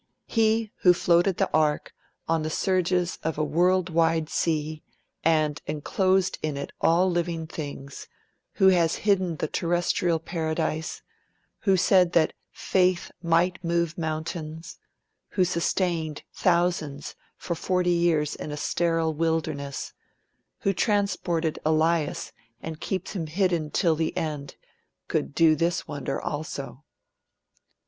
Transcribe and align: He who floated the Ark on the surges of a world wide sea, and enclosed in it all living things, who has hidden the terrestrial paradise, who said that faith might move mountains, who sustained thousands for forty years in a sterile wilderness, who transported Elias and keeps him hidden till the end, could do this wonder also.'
He 0.25 0.71
who 0.77 0.95
floated 0.95 1.37
the 1.37 1.47
Ark 1.53 1.93
on 2.27 2.41
the 2.41 2.49
surges 2.49 3.19
of 3.21 3.37
a 3.37 3.43
world 3.43 3.91
wide 3.91 4.29
sea, 4.29 4.81
and 5.23 5.61
enclosed 5.67 6.39
in 6.41 6.57
it 6.57 6.71
all 6.81 7.07
living 7.07 7.45
things, 7.45 8.07
who 8.53 8.69
has 8.69 8.95
hidden 9.05 9.35
the 9.35 9.47
terrestrial 9.47 10.17
paradise, 10.17 11.03
who 11.59 11.77
said 11.77 12.13
that 12.13 12.33
faith 12.51 13.11
might 13.21 13.63
move 13.63 13.95
mountains, 13.95 14.79
who 15.29 15.45
sustained 15.45 16.23
thousands 16.33 17.13
for 17.37 17.53
forty 17.53 17.91
years 17.93 18.35
in 18.35 18.51
a 18.51 18.57
sterile 18.57 19.13
wilderness, 19.13 19.93
who 20.61 20.73
transported 20.73 21.59
Elias 21.63 22.31
and 22.59 22.79
keeps 22.81 23.11
him 23.13 23.27
hidden 23.27 23.69
till 23.69 23.95
the 23.95 24.17
end, 24.17 24.55
could 25.07 25.35
do 25.35 25.55
this 25.55 25.87
wonder 25.87 26.19
also.' 26.19 26.83